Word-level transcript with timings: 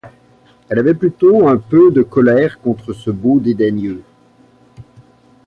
Elle 0.67 0.79
avait 0.79 0.95
plutôt 0.95 1.47
un 1.47 1.57
peu 1.57 1.91
de 1.91 2.01
colère 2.01 2.57
contre 2.59 2.91
ce 2.91 3.11
beau 3.11 3.39
dédaigneux. 3.39 4.01